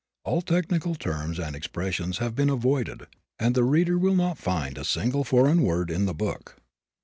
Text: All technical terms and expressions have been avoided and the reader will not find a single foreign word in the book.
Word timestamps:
All 0.25 0.41
technical 0.41 0.95
terms 0.95 1.37
and 1.39 1.55
expressions 1.55 2.17
have 2.17 2.33
been 2.33 2.49
avoided 2.49 3.05
and 3.37 3.53
the 3.53 3.63
reader 3.63 3.99
will 3.99 4.15
not 4.15 4.39
find 4.39 4.79
a 4.79 4.83
single 4.83 5.23
foreign 5.23 5.61
word 5.61 5.91
in 5.91 6.07
the 6.07 6.13
book. 6.15 6.57